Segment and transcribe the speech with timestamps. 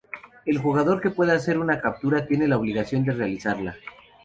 [0.47, 3.75] El jugador que puede hacer una captura tiene la obligación de realizarla.